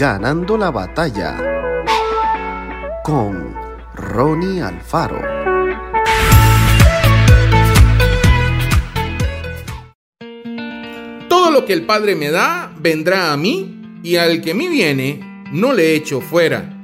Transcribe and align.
Ganando 0.00 0.56
la 0.56 0.70
batalla 0.70 1.36
con 3.04 3.54
Ronnie 3.94 4.62
Alfaro. 4.62 5.20
Todo 11.28 11.50
lo 11.50 11.66
que 11.66 11.74
el 11.74 11.84
Padre 11.84 12.16
me 12.16 12.30
da 12.30 12.72
vendrá 12.78 13.30
a 13.30 13.36
mí 13.36 14.00
y 14.02 14.16
al 14.16 14.40
que 14.40 14.54
mí 14.54 14.68
viene 14.68 15.44
no 15.52 15.74
le 15.74 15.94
echo 15.94 16.22
fuera. 16.22 16.80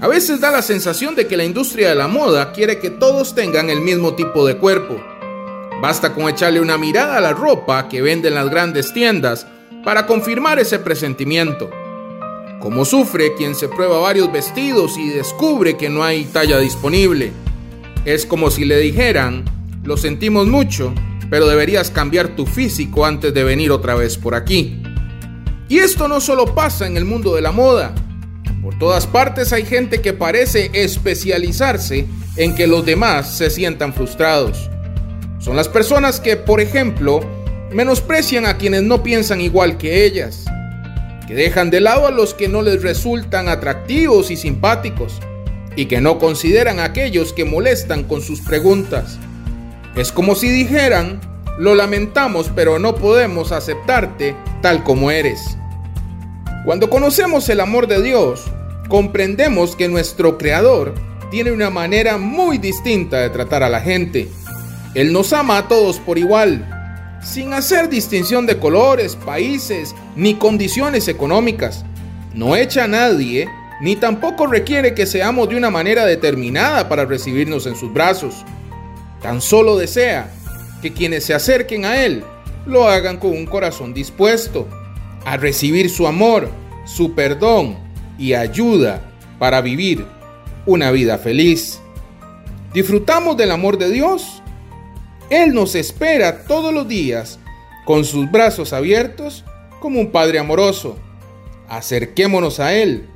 A 0.00 0.08
veces 0.08 0.40
da 0.40 0.50
la 0.50 0.62
sensación 0.62 1.14
de 1.14 1.28
que 1.28 1.36
la 1.36 1.44
industria 1.44 1.90
de 1.90 1.94
la 1.94 2.08
moda 2.08 2.50
quiere 2.50 2.80
que 2.80 2.90
todos 2.90 3.36
tengan 3.36 3.70
el 3.70 3.82
mismo 3.82 4.16
tipo 4.16 4.44
de 4.44 4.56
cuerpo. 4.56 5.00
Basta 5.80 6.12
con 6.12 6.28
echarle 6.28 6.58
una 6.58 6.76
mirada 6.76 7.18
a 7.18 7.20
la 7.20 7.34
ropa 7.34 7.88
que 7.88 8.02
venden 8.02 8.34
las 8.34 8.50
grandes 8.50 8.92
tiendas 8.92 9.46
para 9.84 10.06
confirmar 10.06 10.58
ese 10.58 10.80
presentimiento. 10.80 11.70
Como 12.60 12.84
sufre 12.84 13.34
quien 13.34 13.54
se 13.54 13.68
prueba 13.68 13.98
varios 13.98 14.32
vestidos 14.32 14.96
y 14.96 15.08
descubre 15.10 15.76
que 15.76 15.90
no 15.90 16.02
hay 16.02 16.24
talla 16.24 16.58
disponible. 16.58 17.32
Es 18.04 18.24
como 18.24 18.50
si 18.50 18.64
le 18.64 18.78
dijeran, 18.78 19.44
lo 19.84 19.96
sentimos 19.96 20.46
mucho, 20.46 20.94
pero 21.28 21.46
deberías 21.46 21.90
cambiar 21.90 22.34
tu 22.34 22.46
físico 22.46 23.04
antes 23.04 23.34
de 23.34 23.44
venir 23.44 23.70
otra 23.70 23.94
vez 23.94 24.16
por 24.16 24.34
aquí. 24.34 24.82
Y 25.68 25.78
esto 25.78 26.08
no 26.08 26.20
solo 26.20 26.54
pasa 26.54 26.86
en 26.86 26.96
el 26.96 27.04
mundo 27.04 27.34
de 27.34 27.42
la 27.42 27.52
moda. 27.52 27.94
Por 28.62 28.78
todas 28.78 29.06
partes 29.06 29.52
hay 29.52 29.64
gente 29.64 30.00
que 30.00 30.12
parece 30.12 30.70
especializarse 30.72 32.06
en 32.36 32.54
que 32.54 32.66
los 32.66 32.86
demás 32.86 33.36
se 33.36 33.50
sientan 33.50 33.92
frustrados. 33.92 34.70
Son 35.38 35.56
las 35.56 35.68
personas 35.68 36.20
que, 36.20 36.36
por 36.36 36.60
ejemplo, 36.60 37.20
menosprecian 37.70 38.46
a 38.46 38.56
quienes 38.56 38.82
no 38.82 39.02
piensan 39.02 39.40
igual 39.40 39.76
que 39.76 40.04
ellas, 40.04 40.46
que 41.26 41.34
dejan 41.34 41.70
de 41.70 41.80
lado 41.80 42.06
a 42.06 42.10
los 42.10 42.34
que 42.34 42.48
no 42.48 42.62
les 42.62 42.82
resultan 42.82 43.48
atractivos 43.48 44.30
y 44.30 44.36
simpáticos, 44.36 45.20
y 45.76 45.86
que 45.86 46.00
no 46.00 46.18
consideran 46.18 46.78
a 46.78 46.84
aquellos 46.84 47.32
que 47.32 47.44
molestan 47.44 48.04
con 48.04 48.22
sus 48.22 48.40
preguntas. 48.40 49.18
Es 49.94 50.12
como 50.12 50.34
si 50.34 50.48
dijeran, 50.48 51.20
lo 51.58 51.74
lamentamos, 51.74 52.50
pero 52.54 52.78
no 52.78 52.94
podemos 52.94 53.52
aceptarte 53.52 54.36
tal 54.62 54.84
como 54.84 55.10
eres. 55.10 55.56
Cuando 56.64 56.90
conocemos 56.90 57.48
el 57.48 57.60
amor 57.60 57.86
de 57.86 58.02
Dios, 58.02 58.44
comprendemos 58.88 59.76
que 59.76 59.88
nuestro 59.88 60.38
Creador 60.38 60.94
tiene 61.30 61.52
una 61.52 61.70
manera 61.70 62.18
muy 62.18 62.58
distinta 62.58 63.20
de 63.20 63.30
tratar 63.30 63.62
a 63.62 63.68
la 63.68 63.80
gente. 63.80 64.28
Él 64.94 65.12
nos 65.12 65.32
ama 65.32 65.58
a 65.58 65.68
todos 65.68 65.98
por 65.98 66.18
igual, 66.18 66.75
sin 67.22 67.52
hacer 67.52 67.88
distinción 67.88 68.46
de 68.46 68.58
colores, 68.58 69.16
países 69.16 69.94
ni 70.14 70.34
condiciones 70.34 71.08
económicas. 71.08 71.84
No 72.34 72.56
echa 72.56 72.84
a 72.84 72.88
nadie, 72.88 73.48
ni 73.80 73.96
tampoco 73.96 74.46
requiere 74.46 74.94
que 74.94 75.06
seamos 75.06 75.48
de 75.48 75.56
una 75.56 75.70
manera 75.70 76.04
determinada 76.04 76.88
para 76.88 77.04
recibirnos 77.04 77.66
en 77.66 77.76
sus 77.76 77.92
brazos. 77.92 78.44
Tan 79.22 79.40
solo 79.40 79.76
desea 79.76 80.30
que 80.82 80.92
quienes 80.92 81.24
se 81.24 81.34
acerquen 81.34 81.84
a 81.84 82.04
Él 82.04 82.22
lo 82.66 82.88
hagan 82.88 83.18
con 83.18 83.30
un 83.30 83.46
corazón 83.46 83.94
dispuesto 83.94 84.68
a 85.24 85.36
recibir 85.36 85.90
su 85.90 86.06
amor, 86.06 86.50
su 86.84 87.14
perdón 87.14 87.76
y 88.18 88.34
ayuda 88.34 89.00
para 89.38 89.60
vivir 89.60 90.06
una 90.66 90.90
vida 90.90 91.18
feliz. 91.18 91.80
¿Disfrutamos 92.72 93.36
del 93.36 93.50
amor 93.50 93.78
de 93.78 93.90
Dios? 93.90 94.42
Él 95.30 95.54
nos 95.54 95.74
espera 95.74 96.44
todos 96.44 96.72
los 96.72 96.86
días 96.86 97.38
con 97.84 98.04
sus 98.04 98.30
brazos 98.30 98.72
abiertos 98.72 99.44
como 99.80 100.00
un 100.00 100.10
Padre 100.10 100.38
amoroso. 100.38 100.98
Acerquémonos 101.68 102.60
a 102.60 102.74
Él 102.74 103.08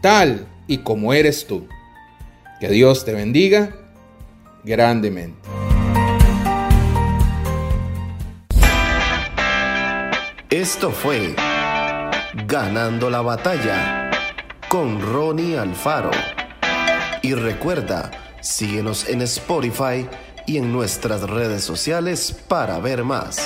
tal 0.00 0.46
y 0.66 0.78
como 0.78 1.12
eres 1.12 1.46
tú. 1.46 1.66
Que 2.60 2.68
Dios 2.68 3.04
te 3.04 3.12
bendiga 3.12 3.74
grandemente. 4.64 5.48
Esto 10.50 10.90
fue 10.90 11.34
Ganando 12.46 13.10
la 13.10 13.22
batalla 13.22 14.10
con 14.68 15.00
Ronnie 15.00 15.58
Alfaro. 15.58 16.12
Y 17.22 17.34
recuerda, 17.34 18.10
síguenos 18.40 19.08
en 19.08 19.22
Spotify 19.22 20.06
y 20.50 20.58
en 20.58 20.72
nuestras 20.72 21.22
redes 21.22 21.62
sociales 21.62 22.34
para 22.48 22.80
ver 22.80 23.04
más. 23.04 23.38